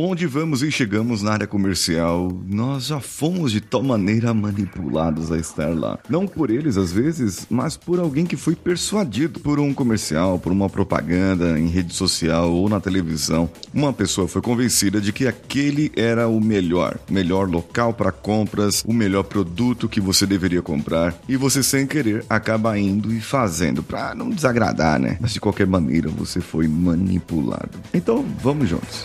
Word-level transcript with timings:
Onde 0.00 0.28
vamos 0.28 0.62
e 0.62 0.70
chegamos 0.70 1.24
na 1.24 1.32
área 1.32 1.46
comercial, 1.48 2.30
nós 2.46 2.86
já 2.86 3.00
fomos 3.00 3.50
de 3.50 3.60
tal 3.60 3.82
maneira 3.82 4.32
manipulados 4.32 5.32
a 5.32 5.36
estar 5.36 5.76
lá. 5.76 5.98
Não 6.08 6.24
por 6.24 6.50
eles 6.50 6.76
às 6.76 6.92
vezes, 6.92 7.48
mas 7.50 7.76
por 7.76 7.98
alguém 7.98 8.24
que 8.24 8.36
foi 8.36 8.54
persuadido 8.54 9.40
por 9.40 9.58
um 9.58 9.74
comercial, 9.74 10.38
por 10.38 10.52
uma 10.52 10.70
propaganda 10.70 11.58
em 11.58 11.66
rede 11.66 11.92
social 11.94 12.52
ou 12.52 12.68
na 12.68 12.78
televisão. 12.78 13.50
Uma 13.74 13.92
pessoa 13.92 14.28
foi 14.28 14.40
convencida 14.40 15.00
de 15.00 15.12
que 15.12 15.26
aquele 15.26 15.90
era 15.96 16.28
o 16.28 16.40
melhor, 16.40 16.96
melhor 17.10 17.50
local 17.50 17.92
para 17.92 18.12
compras, 18.12 18.84
o 18.86 18.92
melhor 18.92 19.24
produto 19.24 19.88
que 19.88 20.00
você 20.00 20.24
deveria 20.24 20.62
comprar 20.62 21.12
e 21.28 21.36
você 21.36 21.60
sem 21.60 21.88
querer 21.88 22.24
acaba 22.30 22.78
indo 22.78 23.12
e 23.12 23.20
fazendo 23.20 23.82
para 23.82 24.14
não 24.14 24.30
desagradar, 24.30 25.00
né? 25.00 25.18
Mas 25.20 25.32
de 25.32 25.40
qualquer 25.40 25.66
maneira 25.66 26.08
você 26.08 26.40
foi 26.40 26.68
manipulado. 26.68 27.80
Então, 27.92 28.24
vamos 28.40 28.68
juntos. 28.68 29.04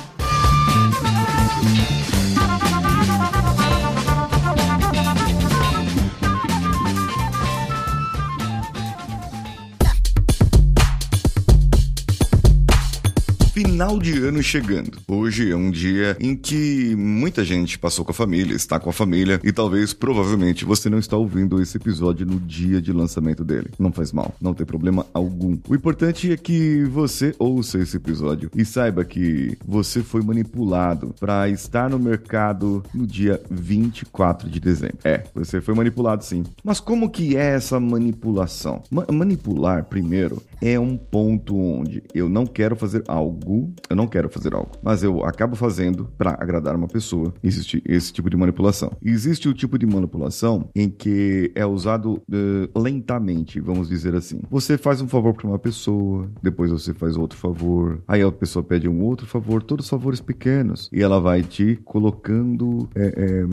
Final 13.53 13.99
de 13.99 14.17
ano 14.17 14.41
chegando. 14.41 14.97
Hoje 15.05 15.51
é 15.51 15.55
um 15.57 15.69
dia 15.69 16.15
em 16.21 16.37
que 16.37 16.95
muita 16.95 17.43
gente 17.43 17.77
passou 17.77 18.05
com 18.05 18.11
a 18.11 18.13
família, 18.13 18.55
está 18.55 18.79
com 18.79 18.89
a 18.89 18.93
família 18.93 19.41
e 19.43 19.51
talvez, 19.51 19.93
provavelmente, 19.93 20.63
você 20.63 20.89
não 20.89 20.97
está 20.97 21.17
ouvindo 21.17 21.61
esse 21.61 21.75
episódio 21.75 22.25
no 22.25 22.39
dia 22.39 22.81
de 22.81 22.93
lançamento 22.93 23.43
dele. 23.43 23.69
Não 23.77 23.91
faz 23.91 24.13
mal, 24.13 24.33
não 24.39 24.53
tem 24.53 24.65
problema 24.65 25.05
algum. 25.13 25.57
O 25.67 25.75
importante 25.75 26.31
é 26.31 26.37
que 26.37 26.85
você 26.85 27.35
ouça 27.37 27.77
esse 27.77 27.97
episódio 27.97 28.49
e 28.55 28.63
saiba 28.63 29.03
que 29.03 29.57
você 29.67 30.01
foi 30.01 30.21
manipulado 30.21 31.13
para 31.19 31.49
estar 31.49 31.89
no 31.89 31.99
mercado 31.99 32.81
no 32.93 33.05
dia 33.05 33.41
24 33.51 34.49
de 34.49 34.61
dezembro. 34.61 34.99
É, 35.03 35.25
você 35.35 35.59
foi 35.59 35.75
manipulado 35.75 36.23
sim. 36.23 36.45
Mas 36.63 36.79
como 36.79 37.09
que 37.09 37.35
é 37.35 37.55
essa 37.55 37.81
manipulação? 37.81 38.81
Ma 38.89 39.05
manipular, 39.11 39.83
primeiro, 39.83 40.41
é 40.61 40.79
um 40.79 40.95
ponto 40.95 41.57
onde 41.57 42.01
eu 42.15 42.29
não 42.29 42.45
quero 42.45 42.77
fazer 42.77 43.03
algo 43.09 43.40
algo, 43.41 43.73
eu 43.89 43.95
não 43.95 44.07
quero 44.07 44.29
fazer 44.29 44.53
algo, 44.53 44.71
mas 44.81 45.03
eu 45.03 45.25
acabo 45.25 45.55
fazendo 45.55 46.09
para 46.17 46.31
agradar 46.39 46.75
uma 46.75 46.87
pessoa. 46.87 47.33
Existe 47.43 47.81
esse 47.85 48.13
tipo 48.13 48.29
de 48.29 48.37
manipulação. 48.37 48.91
Existe 49.03 49.49
o 49.49 49.53
tipo 49.53 49.77
de 49.77 49.85
manipulação 49.85 50.69
em 50.75 50.89
que 50.89 51.51
é 51.55 51.65
usado 51.65 52.13
uh, 52.13 52.79
lentamente, 52.79 53.59
vamos 53.59 53.89
dizer 53.89 54.15
assim. 54.15 54.41
Você 54.49 54.77
faz 54.77 55.01
um 55.01 55.07
favor 55.07 55.33
para 55.33 55.47
uma 55.47 55.59
pessoa, 55.59 56.29
depois 56.41 56.71
você 56.71 56.93
faz 56.93 57.17
outro 57.17 57.37
favor, 57.37 58.01
aí 58.07 58.21
a 58.21 58.31
pessoa 58.31 58.63
pede 58.63 58.87
um 58.87 59.01
outro 59.03 59.25
favor, 59.25 59.63
todos 59.63 59.89
favores 59.89 60.21
pequenos, 60.21 60.89
e 60.91 61.01
ela 61.01 61.19
vai 61.19 61.43
te 61.43 61.79
colocando 61.83 62.89
é, 62.95 63.05
é, 63.05 63.45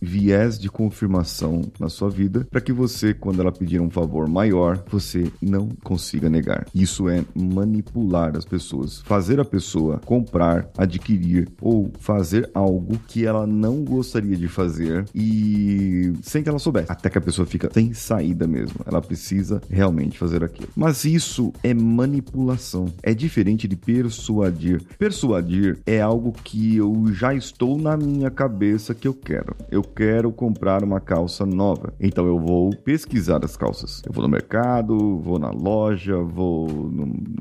viés 0.00 0.58
de 0.58 0.70
confirmação 0.70 1.62
na 1.78 1.88
sua 1.88 2.08
vida 2.08 2.46
para 2.50 2.60
que 2.60 2.72
você, 2.72 3.12
quando 3.12 3.40
ela 3.40 3.52
pedir 3.52 3.80
um 3.80 3.90
favor 3.90 4.28
maior, 4.28 4.82
você 4.90 5.30
não 5.40 5.68
consiga 5.82 6.28
negar. 6.28 6.66
Isso 6.74 7.08
é 7.08 7.24
manipular 7.34 8.36
as 8.36 8.44
pessoas, 8.44 9.00
fazer 9.02 9.25
fazer 9.26 9.40
a 9.40 9.44
pessoa 9.44 10.00
comprar, 10.04 10.68
adquirir 10.78 11.48
ou 11.60 11.90
fazer 11.98 12.48
algo 12.54 12.96
que 13.08 13.26
ela 13.26 13.44
não 13.44 13.82
gostaria 13.82 14.36
de 14.36 14.46
fazer 14.46 15.04
e 15.12 16.12
sem 16.22 16.44
que 16.44 16.48
ela 16.48 16.60
soubesse. 16.60 16.92
Até 16.92 17.10
que 17.10 17.18
a 17.18 17.20
pessoa 17.20 17.44
fica 17.44 17.68
sem 17.72 17.92
saída 17.92 18.46
mesmo. 18.46 18.78
Ela 18.86 19.02
precisa 19.02 19.60
realmente 19.68 20.16
fazer 20.16 20.44
aquilo. 20.44 20.68
Mas 20.76 21.04
isso 21.04 21.52
é 21.64 21.74
manipulação. 21.74 22.86
É 23.02 23.12
diferente 23.12 23.66
de 23.66 23.74
persuadir. 23.74 24.80
Persuadir 24.96 25.76
é 25.84 26.00
algo 26.00 26.30
que 26.30 26.76
eu 26.76 27.06
já 27.12 27.34
estou 27.34 27.76
na 27.76 27.96
minha 27.96 28.30
cabeça 28.30 28.94
que 28.94 29.08
eu 29.08 29.14
quero. 29.14 29.56
Eu 29.68 29.82
quero 29.82 30.30
comprar 30.30 30.84
uma 30.84 31.00
calça 31.00 31.44
nova. 31.44 31.92
Então 31.98 32.26
eu 32.28 32.38
vou 32.38 32.70
pesquisar 32.70 33.44
as 33.44 33.56
calças. 33.56 34.02
Eu 34.06 34.12
vou 34.12 34.22
no 34.22 34.28
mercado, 34.28 35.18
vou 35.18 35.40
na 35.40 35.50
loja, 35.50 36.16
vou 36.16 36.92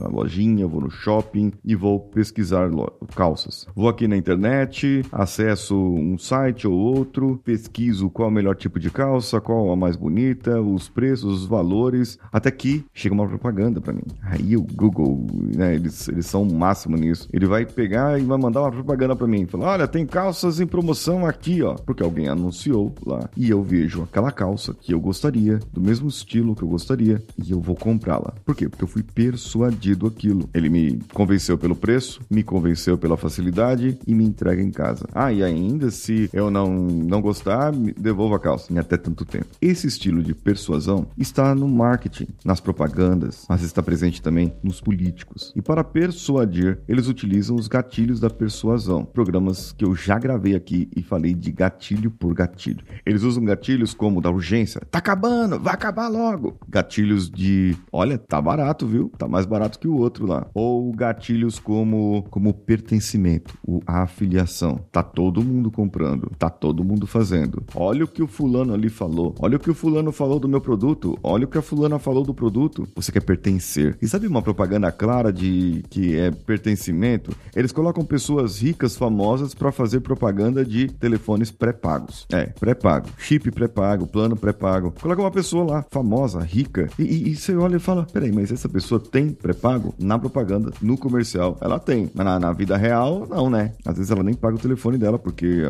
na 0.01 0.07
lojinha, 0.07 0.65
vou 0.65 0.81
no 0.81 0.89
shopping 0.89 1.51
e 1.63 1.74
vou 1.75 1.99
pesquisar 1.99 2.69
calças. 3.15 3.67
Vou 3.75 3.89
aqui 3.89 4.07
na 4.07 4.17
internet, 4.17 5.03
acesso 5.11 5.75
um 5.75 6.17
site 6.17 6.67
ou 6.67 6.73
outro, 6.73 7.39
pesquiso 7.43 8.09
qual 8.09 8.27
é 8.27 8.31
o 8.31 8.33
melhor 8.33 8.55
tipo 8.55 8.79
de 8.79 8.89
calça, 8.89 9.41
qual 9.41 9.71
a 9.71 9.75
mais 9.75 9.95
bonita, 9.95 10.61
os 10.61 10.89
preços, 10.89 11.41
os 11.41 11.45
valores, 11.45 12.17
até 12.31 12.51
que 12.51 12.85
chega 12.93 13.13
uma 13.13 13.27
propaganda 13.27 13.79
para 13.81 13.93
mim. 13.93 14.03
Aí 14.21 14.55
o 14.55 14.61
Google, 14.61 15.25
né, 15.33 15.75
eles, 15.75 16.07
eles 16.07 16.25
são 16.25 16.43
o 16.43 16.53
máximo 16.53 16.97
nisso. 16.97 17.27
Ele 17.31 17.45
vai 17.45 17.65
pegar 17.65 18.19
e 18.19 18.23
vai 18.23 18.37
mandar 18.37 18.61
uma 18.61 18.71
propaganda 18.71 19.15
para 19.15 19.27
mim, 19.27 19.45
falar: 19.45 19.73
"Olha, 19.73 19.87
tem 19.87 20.05
calças 20.05 20.59
em 20.59 20.67
promoção 20.67 21.25
aqui, 21.25 21.61
ó", 21.61 21.75
porque 21.75 22.03
alguém 22.03 22.27
anunciou 22.27 22.93
lá. 23.05 23.29
E 23.35 23.49
eu 23.49 23.61
vejo 23.63 24.03
aquela 24.03 24.31
calça 24.31 24.73
que 24.73 24.93
eu 24.93 24.99
gostaria, 24.99 25.59
do 25.71 25.81
mesmo 25.81 26.07
estilo 26.07 26.55
que 26.55 26.63
eu 26.63 26.67
gostaria, 26.67 27.21
e 27.43 27.51
eu 27.51 27.59
vou 27.59 27.75
comprá-la. 27.75 28.33
Por 28.45 28.55
quê? 28.55 28.69
Porque 28.69 28.83
eu 28.83 28.87
fui 28.87 29.03
persuadido 29.03 30.07
aquilo. 30.07 30.49
Ele 30.53 30.69
me 30.69 30.99
convenceu 31.13 31.57
pelo 31.65 31.75
preço, 31.75 32.21
me 32.29 32.43
convenceu 32.43 32.95
pela 32.95 33.17
facilidade 33.17 33.97
e 34.05 34.13
me 34.13 34.23
entrega 34.23 34.61
em 34.61 34.69
casa. 34.69 35.07
Ah, 35.15 35.33
e 35.33 35.43
ainda 35.43 35.89
se 35.89 36.29
eu 36.31 36.51
não, 36.51 36.69
não 36.71 37.19
gostar, 37.19 37.71
devolvo 37.71 38.35
a 38.35 38.39
calça 38.39 38.71
em 38.71 38.77
até 38.77 38.97
tanto 38.97 39.25
tempo. 39.25 39.47
Esse 39.59 39.87
estilo 39.87 40.21
de 40.21 40.35
persuasão 40.35 41.07
está 41.17 41.55
no 41.55 41.67
marketing, 41.67 42.27
nas 42.45 42.59
propagandas, 42.59 43.47
mas 43.49 43.63
está 43.63 43.81
presente 43.81 44.21
também 44.21 44.53
nos 44.61 44.79
políticos. 44.79 45.51
E 45.55 45.61
para 45.61 45.83
persuadir, 45.83 46.77
eles 46.87 47.07
utilizam 47.07 47.55
os 47.55 47.67
gatilhos 47.67 48.19
da 48.19 48.29
persuasão, 48.29 49.03
programas 49.03 49.71
que 49.71 49.85
eu 49.85 49.95
já 49.95 50.19
gravei 50.19 50.53
aqui 50.53 50.87
e 50.95 51.01
falei 51.01 51.33
de 51.33 51.51
gatilho 51.51 52.11
por 52.11 52.35
gatilho. 52.35 52.85
Eles 53.03 53.23
usam 53.23 53.43
gatilhos 53.43 53.91
como 53.91 54.21
da 54.21 54.29
urgência, 54.29 54.81
tá 54.91 54.99
acabando, 54.99 55.59
vai 55.59 55.73
acabar 55.73 56.09
logo. 56.09 56.59
Gatilhos 56.69 57.27
de, 57.27 57.75
olha, 57.91 58.19
tá 58.19 58.39
barato, 58.39 58.85
viu? 58.85 59.11
Tá 59.17 59.27
mais 59.27 59.47
barato 59.47 59.79
que 59.79 59.87
o 59.87 59.97
outro 59.97 60.27
lá. 60.27 60.45
Ou 60.53 60.93
gatilhos 60.93 61.54
como, 61.59 62.25
como 62.29 62.53
pertencimento, 62.53 63.57
a 63.85 64.03
afiliação. 64.03 64.79
Tá 64.91 65.03
todo 65.03 65.43
mundo 65.43 65.71
comprando, 65.71 66.31
tá 66.37 66.49
todo 66.49 66.83
mundo 66.83 67.07
fazendo. 67.07 67.63
Olha 67.75 68.05
o 68.05 68.07
que 68.07 68.23
o 68.23 68.27
fulano 68.27 68.73
ali 68.73 68.89
falou, 68.89 69.35
olha 69.39 69.57
o 69.57 69.59
que 69.59 69.69
o 69.69 69.75
fulano 69.75 70.11
falou 70.11 70.39
do 70.39 70.47
meu 70.47 70.61
produto, 70.61 71.17
olha 71.23 71.45
o 71.45 71.47
que 71.47 71.57
a 71.57 71.61
fulana 71.61 71.99
falou 71.99 72.23
do 72.23 72.33
produto. 72.33 72.87
Você 72.95 73.11
quer 73.11 73.21
pertencer. 73.21 73.97
E 74.01 74.07
sabe 74.07 74.27
uma 74.27 74.41
propaganda 74.41 74.91
clara 74.91 75.31
de 75.31 75.83
que 75.89 76.15
é 76.15 76.31
pertencimento? 76.31 77.35
Eles 77.55 77.71
colocam 77.71 78.03
pessoas 78.05 78.61
ricas, 78.61 78.95
famosas 78.95 79.53
para 79.53 79.71
fazer 79.71 80.01
propaganda 80.01 80.65
de 80.65 80.87
telefones 80.87 81.51
pré-pagos. 81.51 82.25
É, 82.31 82.45
pré-pago, 82.45 83.09
chip 83.17 83.51
pré-pago, 83.51 84.07
plano 84.07 84.35
pré-pago. 84.35 84.93
Coloca 85.01 85.21
uma 85.21 85.31
pessoa 85.31 85.63
lá, 85.63 85.85
famosa, 85.91 86.39
rica, 86.39 86.89
e, 86.97 87.03
e, 87.03 87.29
e 87.29 87.35
você 87.35 87.55
olha 87.55 87.77
e 87.77 87.79
fala: 87.79 88.05
peraí, 88.11 88.31
mas 88.31 88.51
essa 88.51 88.69
pessoa 88.69 88.99
tem 88.99 89.29
pré-pago? 89.29 89.93
Na 89.99 90.17
propaganda, 90.17 90.71
no 90.81 90.97
comercial 90.97 91.44
ela 91.61 91.79
tem. 91.79 92.09
Mas 92.13 92.25
na, 92.25 92.39
na, 92.39 92.53
vida 92.53 92.77
real, 92.77 93.27
não, 93.29 93.49
né? 93.49 93.73
Às 93.85 93.97
vezes 93.97 94.11
ela 94.11 94.23
nem 94.23 94.33
paga 94.33 94.55
o 94.55 94.59
telefone 94.59 94.97
dela, 94.97 95.19
porque 95.19 95.63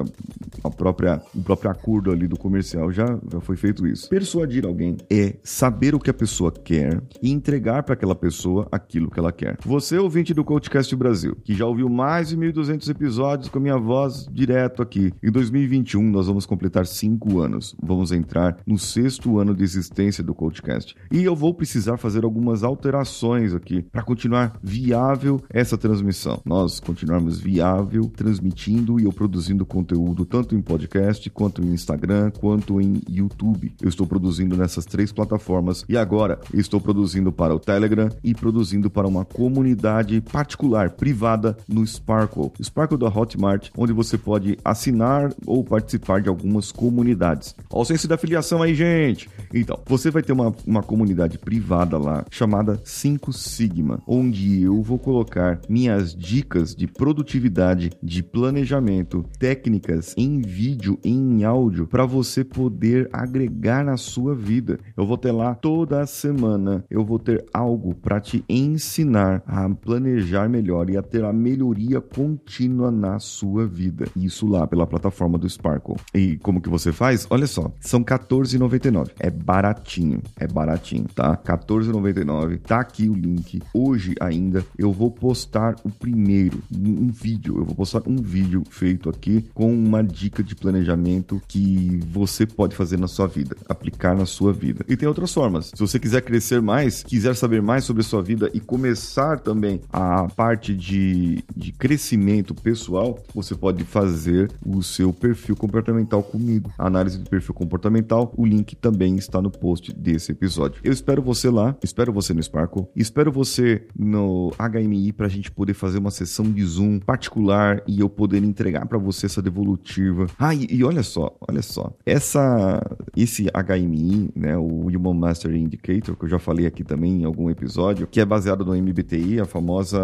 a, 0.64 0.68
a 0.68 0.72
própria, 0.72 1.22
o 1.34 1.42
próprio 1.42 1.72
acordo 1.72 2.12
ali 2.12 2.28
do 2.28 2.38
comercial 2.38 2.92
já, 2.92 3.06
já 3.32 3.40
foi 3.40 3.56
feito 3.56 3.88
isso. 3.88 4.10
Persuadir 4.10 4.66
alguém 4.66 4.98
é 5.10 5.36
saber 5.44 5.96
o 5.96 6.00
que 6.00 6.10
a 6.10 6.14
pessoa 6.14 6.52
quer 6.52 7.02
e 7.22 7.32
entregar 7.32 7.84
para 7.84 7.94
aquela 7.94 8.16
pessoa 8.16 8.68
aquilo 8.72 9.10
que 9.10 9.20
ela 9.20 9.32
quer. 9.32 9.58
Você, 9.66 9.98
ouvinte 9.98 10.34
do 10.34 10.44
Coachcast 10.44 10.96
Brasil, 10.96 11.36
que 11.44 11.54
já 11.54 11.66
ouviu 11.66 11.90
mais 11.90 12.30
de 12.30 12.38
1.200 12.38 12.90
episódios 12.90 13.50
com 13.50 13.58
a 13.58 13.62
minha 13.62 13.78
voz 13.78 14.28
direto 14.32 14.82
aqui. 14.82 15.12
Em 15.24 15.32
2021, 15.32 16.04
nós 16.04 16.28
vamos 16.28 16.46
completar 16.46 16.86
cinco 16.86 17.40
anos. 17.40 17.76
Vamos 17.82 18.12
entrar 18.12 18.58
no 18.66 18.78
sexto 18.78 19.40
ano 19.40 19.56
de 19.56 19.64
existência 19.64 20.24
do 20.24 20.36
Coachcast. 20.36 20.96
E 21.12 21.24
eu 21.24 21.36
vou 21.36 21.54
precisar 21.54 21.98
fazer 21.98 22.24
algumas 22.24 22.64
alterações 22.64 23.54
aqui 23.54 23.82
para 23.82 24.04
continuar 24.04 24.58
viável 24.62 25.42
essa 25.50 25.65
transmissão. 25.74 26.40
Nós 26.46 26.80
continuarmos 26.80 27.40
viável, 27.40 28.12
transmitindo 28.16 29.00
e 29.00 29.06
eu 29.06 29.12
produzindo 29.12 29.66
conteúdo 29.66 30.26
tanto 30.26 30.56
em 30.56 30.62
podcast, 30.62 31.30
quanto 31.30 31.64
em 31.64 31.74
Instagram, 31.74 32.32
quanto 32.32 32.80
em 32.80 33.02
YouTube. 33.10 33.74
Eu 33.82 33.90
estou 33.90 34.06
produzindo 34.06 34.56
nessas 34.56 34.86
três 34.86 35.12
plataformas 35.12 35.84
e 35.90 35.98
agora 35.98 36.40
estou 36.54 36.80
produzindo 36.80 37.32
para 37.32 37.56
o 37.56 37.60
Telegram 37.60 38.10
e 38.24 38.36
produzindo 38.36 38.90
para 38.90 39.08
uma 39.08 39.26
comunidade 39.26 40.22
particular, 40.22 40.92
privada 40.92 41.58
no 41.68 41.86
Sparkle. 41.86 42.52
Sparkle 42.62 42.98
da 42.98 43.08
Hotmart, 43.08 43.70
onde 43.78 43.94
você 43.94 44.18
pode 44.18 44.58
assinar 44.64 45.34
ou 45.46 45.64
participar 45.64 46.22
de 46.22 46.30
algumas 46.30 46.72
comunidades. 46.72 47.56
Olha 47.72 47.82
o 47.82 47.86
senso 47.86 48.08
da 48.08 48.16
afiliação 48.16 48.62
aí, 48.62 48.76
gente! 48.76 49.30
Então, 49.54 49.80
você 49.86 50.12
vai 50.12 50.22
ter 50.22 50.34
uma, 50.34 50.54
uma 50.66 50.84
comunidade 50.84 51.38
privada 51.38 51.98
lá 51.98 52.26
chamada 52.30 52.80
5 52.84 53.32
Sigma, 53.34 54.00
onde 54.08 54.64
eu 54.64 54.82
vou 54.82 55.00
colocar 55.00 55.55
minhas 55.70 56.16
dicas 56.16 56.76
de 56.76 56.88
produtividade, 56.88 57.92
de 58.02 58.24
planejamento, 58.24 59.26
técnicas 59.40 60.14
em 60.18 60.42
vídeo 60.42 61.00
e 61.04 61.12
em 61.12 61.44
áudio 61.44 61.88
para 61.88 62.06
você 62.06 62.44
poder 62.44 63.10
agregar 63.12 63.84
na 63.84 63.98
sua 63.98 64.36
vida. 64.36 64.80
Eu 64.96 65.06
vou 65.06 65.18
ter 65.18 65.32
lá 65.32 65.56
toda 65.56 66.06
semana, 66.06 66.84
eu 66.90 67.04
vou 67.04 67.20
ter 67.20 67.46
algo 67.54 67.94
para 67.96 68.20
te 68.20 68.44
ensinar 68.50 69.44
a 69.46 69.70
planejar 69.70 70.50
melhor 70.50 70.90
e 70.90 70.98
a 70.98 71.02
ter 71.02 71.24
a 71.24 71.34
melhoria 71.34 72.02
contínua 72.02 72.92
na 72.92 73.20
sua 73.20 73.66
vida. 73.66 74.06
Isso 74.16 74.48
lá 74.48 74.68
pela 74.68 74.88
plataforma 74.88 75.38
do 75.38 75.50
Sparkle. 75.50 75.96
E 76.14 76.38
como 76.38 76.62
que 76.62 76.70
você 76.70 76.92
faz? 76.92 77.28
Olha 77.30 77.48
só, 77.48 77.72
são 77.80 78.00
R$14,99. 78.00 79.12
É 79.20 79.30
baratinho, 79.30 80.22
é 80.38 80.48
baratinho, 80.48 81.06
tá? 81.14 81.32
R$14,99. 81.32 82.60
Tá 82.62 82.80
aqui 82.80 83.10
o 83.10 83.14
link. 83.14 83.62
Hoje 83.74 84.16
ainda 84.20 84.66
eu 84.78 84.92
vou 84.92 85.12
postar 85.12 85.35
o 85.84 85.90
primeiro, 85.90 86.62
um 86.74 87.08
vídeo. 87.08 87.58
Eu 87.58 87.66
vou 87.66 87.76
postar 87.76 88.02
um 88.08 88.16
vídeo 88.16 88.64
feito 88.70 89.10
aqui 89.10 89.46
com 89.54 89.74
uma 89.74 90.04
dica 90.04 90.44
de 90.44 90.56
planejamento 90.56 91.42
que 91.48 92.00
você 92.12 92.46
pode 92.46 92.76
fazer 92.76 92.98
na 92.98 93.08
sua 93.08 93.28
vida, 93.28 93.56
aplicar 93.68 94.16
na 94.16 94.26
sua 94.26 94.54
vida. 94.54 94.86
E 94.88 94.96
tem 94.96 95.08
outras 95.08 95.34
formas. 95.34 95.72
Se 95.74 95.80
você 95.80 96.00
quiser 96.00 96.22
crescer 96.22 96.62
mais, 96.62 97.04
quiser 97.04 97.36
saber 97.36 97.62
mais 97.62 97.84
sobre 97.84 98.02
a 98.02 98.06
sua 98.06 98.22
vida 98.22 98.50
e 98.54 98.60
começar 98.60 99.40
também 99.40 99.82
a 99.92 100.28
parte 100.28 100.76
de, 100.76 101.44
de 101.56 101.72
crescimento 101.72 102.54
pessoal, 102.54 103.20
você 103.34 103.56
pode 103.56 103.84
fazer 103.84 104.52
o 104.66 104.82
seu 104.82 105.12
perfil 105.12 105.56
comportamental 105.56 106.24
comigo. 106.24 106.72
A 106.78 106.88
análise 106.88 107.18
do 107.18 107.30
perfil 107.30 107.54
comportamental, 107.54 108.34
o 108.38 108.46
link 108.46 108.76
também 108.76 109.16
está 109.16 109.42
no 109.42 109.52
post 109.52 109.94
desse 109.94 110.32
episódio. 110.32 110.82
Eu 110.84 110.92
espero 110.92 111.22
você 111.22 111.50
lá, 111.50 111.76
espero 111.84 112.14
você 112.14 112.34
no 112.34 112.42
Sparkle, 112.42 112.88
espero 112.96 113.32
você 113.32 113.88
no 113.98 114.52
HMI 114.58 115.12
para 115.12 115.25
a 115.26 115.30
gente 115.30 115.52
poder 115.52 115.74
fazer 115.74 115.98
uma 115.98 116.12
sessão 116.12 116.52
de 116.52 116.64
Zoom 116.64 117.00
particular 117.00 117.82
e 117.88 118.00
eu 118.00 118.10
poder 118.10 118.44
entregar 118.44 118.86
para 118.86 118.98
você 118.98 119.26
essa 119.26 119.42
devolutiva. 119.42 120.28
Ah, 120.38 120.54
e, 120.54 120.68
e, 120.70 120.84
olha 120.84 121.04
só, 121.04 121.36
olha 121.48 121.62
só, 121.62 121.94
essa, 122.06 122.82
esse 123.16 123.46
HMI, 123.46 124.30
né, 124.36 124.58
o 124.58 124.88
Human 124.88 125.14
Mastery 125.14 125.60
Indicator, 125.60 126.16
que 126.16 126.26
eu 126.26 126.30
já 126.30 126.40
falei 126.40 126.66
aqui 126.66 126.84
também 126.84 127.22
em 127.22 127.26
algum 127.26 127.50
episódio, 127.50 128.08
que 128.08 128.20
é 128.20 128.26
baseado 128.26 128.66
no 128.66 128.76
MBTI, 128.76 129.40
a 129.40 129.46
famosa 129.46 130.00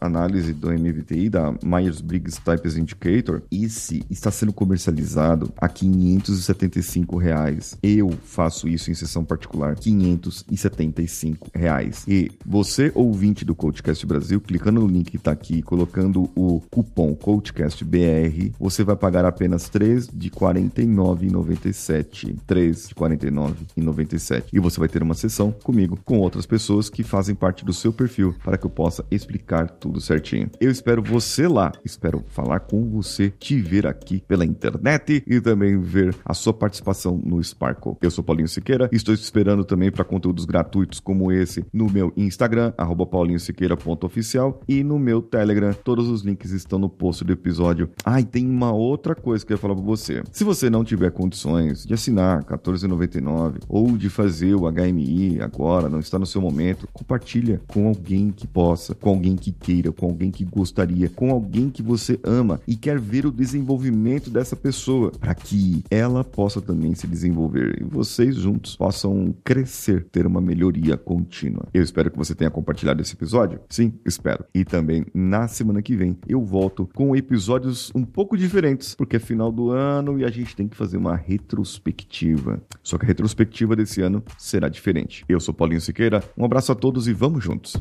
análise 0.00 0.52
do 0.52 0.70
MBTI, 0.70 1.28
da 1.28 1.54
Myers-Briggs 1.62 2.40
Types 2.42 2.76
Indicator, 2.76 3.42
esse 3.50 4.04
está 4.10 4.30
sendo 4.30 4.52
comercializado 4.52 5.52
a 5.56 5.68
575 5.68 7.16
reais. 7.16 7.76
Eu 7.82 8.10
faço 8.24 8.68
isso 8.68 8.90
em 8.90 8.94
sessão 8.94 9.24
particular, 9.24 9.76
575 9.76 11.50
reais. 11.54 12.04
E 12.08 12.30
você, 12.44 12.92
ouvinte 12.94 13.44
do 13.44 13.54
Coachcast 13.54 14.04
Brasil, 14.06 14.40
clicando 14.44 14.80
no 14.80 14.86
link 14.86 15.10
que 15.10 15.16
está 15.16 15.32
aqui, 15.32 15.62
colocando 15.62 16.30
o 16.36 16.60
cupom 16.70 17.14
CoachCastBR, 17.14 18.52
você 18.58 18.84
vai 18.84 18.96
pagar 18.96 19.24
apenas 19.24 19.68
3 19.68 20.08
de 20.08 20.28
R$ 20.28 20.34
49,97. 20.34 22.36
3 22.46 22.88
de 22.88 22.94
R$ 22.94 23.16
49,97. 23.16 24.44
E 24.52 24.60
você 24.60 24.78
vai 24.78 24.88
ter 24.88 25.02
uma 25.02 25.14
sessão 25.14 25.50
comigo, 25.50 25.98
com 26.04 26.18
outras 26.18 26.44
pessoas 26.46 26.90
que 26.90 27.02
fazem 27.02 27.34
parte 27.34 27.64
do 27.64 27.72
seu 27.72 27.92
perfil, 27.92 28.34
para 28.44 28.58
que 28.58 28.66
eu 28.66 28.70
possa 28.70 29.04
explicar 29.10 29.70
tudo 29.70 30.00
certinho. 30.00 30.50
Eu 30.60 30.70
espero 30.70 31.02
você 31.02 31.48
lá, 31.48 31.72
espero 31.84 32.24
falar 32.28 32.60
com 32.60 32.88
você, 32.90 33.30
te 33.30 33.60
ver 33.60 33.86
aqui 33.86 34.22
pela 34.26 34.44
internet 34.44 35.22
e 35.26 35.40
também 35.40 35.80
ver 35.80 36.14
a 36.24 36.34
sua 36.34 36.52
participação 36.52 37.20
no 37.24 37.42
Sparkle. 37.42 37.96
Eu 38.00 38.10
sou 38.10 38.22
Paulinho 38.22 38.48
Siqueira 38.48 38.88
e 38.92 38.96
estou 38.96 39.14
esperando 39.14 39.64
também 39.64 39.90
para 39.90 40.04
conteúdos 40.04 40.44
gratuitos 40.44 41.00
como 41.00 41.32
esse 41.32 41.64
no 41.72 41.90
meu 41.90 42.12
Instagram, 42.16 42.72
paulinhosiqueira.oficial 43.10 44.33
e 44.68 44.82
no 44.82 44.98
meu 44.98 45.22
Telegram. 45.22 45.72
Todos 45.72 46.08
os 46.08 46.22
links 46.22 46.50
estão 46.50 46.78
no 46.78 46.88
post 46.88 47.24
do 47.24 47.32
episódio. 47.32 47.90
Ah, 48.04 48.20
e 48.20 48.24
tem 48.24 48.46
uma 48.46 48.72
outra 48.72 49.14
coisa 49.14 49.44
que 49.44 49.52
eu 49.52 49.56
ia 49.56 49.60
falar 49.60 49.74
para 49.74 49.84
você. 49.84 50.22
Se 50.32 50.44
você 50.44 50.68
não 50.68 50.84
tiver 50.84 51.10
condições 51.10 51.84
de 51.84 51.94
assinar 51.94 52.38
R$14,99 52.38 53.60
ou 53.68 53.96
de 53.96 54.08
fazer 54.08 54.54
o 54.54 54.70
HMI 54.70 55.40
agora, 55.40 55.88
não 55.88 56.00
está 56.00 56.18
no 56.18 56.26
seu 56.26 56.40
momento, 56.40 56.88
compartilha 56.92 57.60
com 57.66 57.88
alguém 57.88 58.30
que 58.30 58.46
possa, 58.46 58.94
com 58.94 59.10
alguém 59.10 59.36
que 59.36 59.52
queira, 59.52 59.92
com 59.92 60.06
alguém 60.06 60.30
que 60.30 60.44
gostaria, 60.44 61.08
com 61.08 61.30
alguém 61.30 61.70
que 61.70 61.82
você 61.82 62.18
ama 62.24 62.60
e 62.66 62.76
quer 62.76 62.98
ver 62.98 63.26
o 63.26 63.30
desenvolvimento 63.30 64.30
dessa 64.30 64.56
pessoa 64.56 65.12
para 65.12 65.34
que 65.34 65.82
ela 65.90 66.24
possa 66.24 66.60
também 66.60 66.94
se 66.94 67.06
desenvolver 67.06 67.80
e 67.80 67.84
vocês 67.84 68.36
juntos 68.36 68.76
possam 68.76 69.34
crescer, 69.44 70.06
ter 70.10 70.26
uma 70.26 70.40
melhoria 70.40 70.96
contínua. 70.96 71.66
Eu 71.72 71.82
espero 71.82 72.10
que 72.10 72.18
você 72.18 72.34
tenha 72.34 72.50
compartilhado 72.50 73.00
esse 73.00 73.14
episódio. 73.14 73.60
Sim, 73.68 73.92
espero. 74.04 74.23
E 74.54 74.64
também 74.64 75.04
na 75.12 75.46
semana 75.46 75.82
que 75.82 75.96
vem 75.96 76.16
eu 76.26 76.42
volto 76.42 76.88
com 76.94 77.14
episódios 77.14 77.90
um 77.94 78.04
pouco 78.04 78.36
diferentes, 78.36 78.94
porque 78.94 79.16
é 79.16 79.18
final 79.18 79.52
do 79.52 79.70
ano 79.70 80.18
e 80.18 80.24
a 80.24 80.30
gente 80.30 80.56
tem 80.56 80.66
que 80.66 80.76
fazer 80.76 80.96
uma 80.96 81.14
retrospectiva. 81.14 82.62
Só 82.82 82.96
que 82.96 83.04
a 83.04 83.08
retrospectiva 83.08 83.76
desse 83.76 84.00
ano 84.00 84.22
será 84.38 84.68
diferente. 84.68 85.24
Eu 85.28 85.40
sou 85.40 85.52
Paulinho 85.52 85.80
Siqueira, 85.80 86.22
um 86.36 86.44
abraço 86.44 86.72
a 86.72 86.74
todos 86.74 87.06
e 87.08 87.12
vamos 87.12 87.44
juntos. 87.44 87.76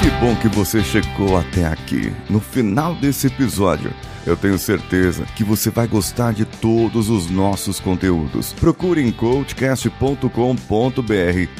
Que 0.00 0.10
bom 0.20 0.34
que 0.36 0.48
você 0.48 0.82
chegou 0.82 1.36
até 1.36 1.66
aqui. 1.66 2.12
No 2.28 2.40
final 2.40 2.94
desse 2.96 3.28
episódio, 3.28 3.92
eu 4.26 4.36
tenho 4.36 4.58
certeza 4.58 5.24
que 5.36 5.44
você 5.44 5.70
vai 5.70 5.86
gostar 5.86 6.32
de 6.32 6.44
todos 6.44 7.08
os 7.08 7.30
nossos 7.30 7.80
conteúdos. 7.80 8.52
Procure 8.52 9.02
em 9.02 9.10
coachcast.com.br 9.10 10.28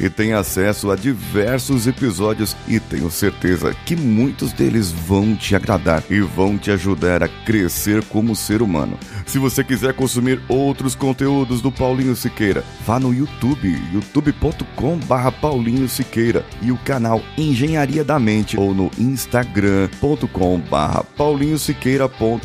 e 0.00 0.11
tenha 0.11 0.38
acesso 0.38 0.91
a 0.91 0.97
diversos 0.97 1.87
episódios 1.87 2.55
e 2.69 2.79
tenho 2.79 3.11
certeza 3.11 3.75
que 3.85 3.97
muitos 3.97 4.53
deles 4.53 4.91
vão 4.91 5.35
te 5.35 5.56
agradar 5.56 6.05
e 6.11 6.20
vão 6.20 6.59
te 6.59 6.70
ajudar 6.70 7.23
a 7.23 7.29
crescer 7.29 8.05
como 8.05 8.37
ser 8.37 8.62
humano. 8.62 8.99
Se 9.26 9.38
você 9.38 9.65
quiser 9.65 9.94
consumir 9.94 10.41
outros 10.49 10.94
conteúdos 10.94 11.61
do 11.61 11.73
Paulinho 11.73 12.15
Siqueira, 12.15 12.65
vá 12.87 13.00
no 13.00 13.15
YouTube, 13.15 13.81
youtube.com/barra 13.93 15.32
Paulinho 15.32 15.88
Siqueira 15.88 16.44
e 16.61 16.70
o 16.70 16.76
canal 16.79 17.23
Engenharia 17.37 18.05
da 18.05 18.19
Mente 18.19 18.58
ou 18.58 18.75
no 18.75 18.91
instagram.com/barra 18.99 21.05
Paulinho 21.17 21.58